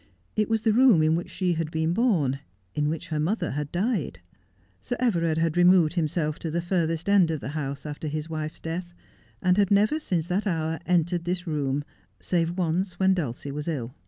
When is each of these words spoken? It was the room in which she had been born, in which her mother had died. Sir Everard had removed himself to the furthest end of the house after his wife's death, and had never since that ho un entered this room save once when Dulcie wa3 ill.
It 0.35 0.49
was 0.49 0.63
the 0.63 0.73
room 0.73 1.03
in 1.03 1.15
which 1.15 1.29
she 1.29 1.53
had 1.53 1.69
been 1.69 1.93
born, 1.93 2.39
in 2.73 2.89
which 2.89 3.09
her 3.09 3.19
mother 3.19 3.51
had 3.51 3.71
died. 3.71 4.19
Sir 4.79 4.95
Everard 4.99 5.37
had 5.37 5.55
removed 5.57 5.93
himself 5.93 6.39
to 6.39 6.49
the 6.49 6.59
furthest 6.59 7.07
end 7.07 7.29
of 7.29 7.39
the 7.39 7.49
house 7.49 7.85
after 7.85 8.07
his 8.07 8.27
wife's 8.27 8.59
death, 8.59 8.95
and 9.43 9.57
had 9.57 9.69
never 9.69 9.99
since 9.99 10.25
that 10.25 10.45
ho 10.45 10.69
un 10.73 10.79
entered 10.87 11.25
this 11.25 11.45
room 11.45 11.83
save 12.19 12.57
once 12.57 12.99
when 12.99 13.13
Dulcie 13.13 13.51
wa3 13.51 13.67
ill. 13.67 13.93